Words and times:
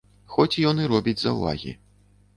Хоць 0.35 0.61
ён 0.71 0.81
і 0.85 0.89
робіць 0.93 1.17
заўвагі. 1.27 1.77